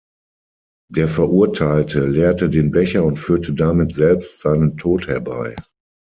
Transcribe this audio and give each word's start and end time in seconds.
Der 0.91 1.07
Verurteilte 1.07 2.03
leerte 2.07 2.49
den 2.49 2.71
Becher 2.71 3.03
und 3.03 3.19
führte 3.19 3.53
damit 3.53 3.93
selbst 3.93 4.39
seinen 4.39 4.75
Tod 4.75 5.07
herbei. 5.07 5.55